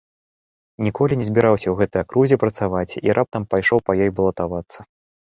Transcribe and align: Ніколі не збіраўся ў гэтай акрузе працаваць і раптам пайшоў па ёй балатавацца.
Ніколі 0.85 1.17
не 1.19 1.27
збіраўся 1.27 1.61
ў 1.69 1.73
гэтай 1.81 2.03
акрузе 2.05 2.35
працаваць 2.45 2.97
і 3.09 3.13
раптам 3.19 3.47
пайшоў 3.53 3.83
па 3.91 3.97
ёй 4.07 4.15
балатавацца. 4.23 4.79